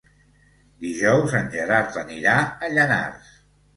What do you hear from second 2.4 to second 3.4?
a Llanars.